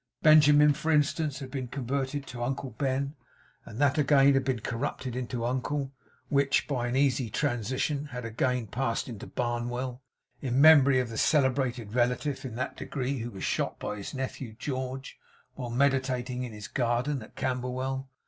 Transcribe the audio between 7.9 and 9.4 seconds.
had again passed into